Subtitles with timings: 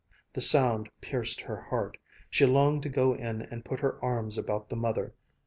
[0.33, 1.97] The sound pierced her heart.
[2.31, 5.13] She longed to go in and put her arms about the mother.